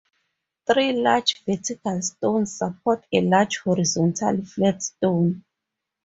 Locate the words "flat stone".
4.45-5.45